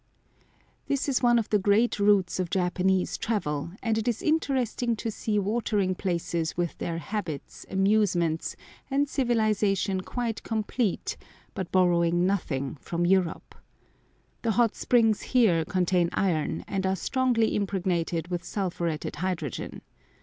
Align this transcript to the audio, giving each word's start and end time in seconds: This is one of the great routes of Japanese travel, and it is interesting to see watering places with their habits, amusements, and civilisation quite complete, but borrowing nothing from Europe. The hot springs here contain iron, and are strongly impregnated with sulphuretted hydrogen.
This 0.87 1.07
is 1.07 1.21
one 1.21 1.37
of 1.37 1.51
the 1.51 1.59
great 1.59 1.99
routes 1.99 2.39
of 2.39 2.49
Japanese 2.49 3.19
travel, 3.19 3.73
and 3.83 3.99
it 3.99 4.07
is 4.07 4.23
interesting 4.23 4.95
to 4.95 5.11
see 5.11 5.37
watering 5.37 5.93
places 5.93 6.57
with 6.57 6.75
their 6.79 6.97
habits, 6.97 7.67
amusements, 7.69 8.55
and 8.89 9.07
civilisation 9.07 10.01
quite 10.01 10.41
complete, 10.41 11.17
but 11.53 11.71
borrowing 11.71 12.25
nothing 12.25 12.77
from 12.81 13.05
Europe. 13.05 13.53
The 14.41 14.53
hot 14.53 14.73
springs 14.75 15.21
here 15.21 15.63
contain 15.65 16.09
iron, 16.13 16.65
and 16.67 16.87
are 16.87 16.95
strongly 16.95 17.55
impregnated 17.55 18.29
with 18.29 18.43
sulphuretted 18.43 19.17
hydrogen. 19.17 19.83